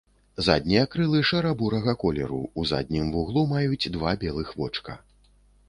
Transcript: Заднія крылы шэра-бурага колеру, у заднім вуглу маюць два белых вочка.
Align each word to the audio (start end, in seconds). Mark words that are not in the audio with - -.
Заднія 0.45 0.85
крылы 0.95 1.19
шэра-бурага 1.31 1.93
колеру, 2.05 2.41
у 2.61 2.65
заднім 2.71 3.13
вуглу 3.15 3.45
маюць 3.55 3.91
два 3.99 4.17
белых 4.27 4.47
вочка. 4.61 5.01